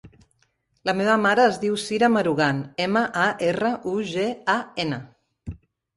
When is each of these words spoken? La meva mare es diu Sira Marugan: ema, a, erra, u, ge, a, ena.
La 0.89 0.93
meva 1.01 1.17
mare 1.25 1.43
es 1.49 1.59
diu 1.65 1.75
Sira 1.83 2.09
Marugan: 2.15 2.63
ema, 2.87 3.03
a, 3.27 3.27
erra, 3.51 3.73
u, 3.93 3.97
ge, 4.15 4.29
a, 4.55 4.57
ena. 4.87 5.03